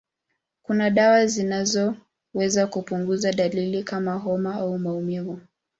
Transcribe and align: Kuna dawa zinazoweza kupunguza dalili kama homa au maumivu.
Kuna 0.63 0.89
dawa 0.89 1.25
zinazoweza 1.25 2.67
kupunguza 2.69 3.31
dalili 3.33 3.83
kama 3.83 4.15
homa 4.17 4.55
au 4.55 4.79
maumivu. 4.79 5.39